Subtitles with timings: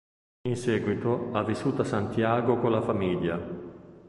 [0.47, 3.37] In seguito ha vissuto a Santiago con la famiglia.